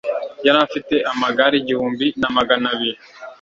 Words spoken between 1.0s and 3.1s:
amagare igihumbi na magana abiri